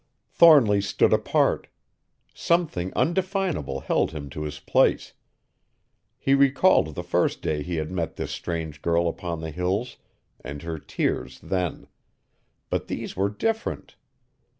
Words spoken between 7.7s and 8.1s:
had